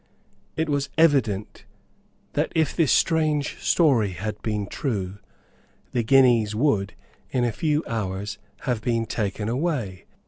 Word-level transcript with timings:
It 0.57 0.67
was 0.67 0.89
evident 0.97 1.65
that, 2.33 2.51
if 2.55 2.75
this 2.75 2.91
strange 2.91 3.59
story 3.59 4.13
had 4.13 4.41
been 4.41 4.65
true, 4.65 5.19
the 5.91 6.01
guineas 6.01 6.55
would, 6.55 6.95
in 7.29 7.43
a 7.43 7.51
few 7.51 7.83
hours, 7.85 8.39
have 8.61 8.81
been 8.81 9.05
taken 9.05 9.47
away. 9.47 10.05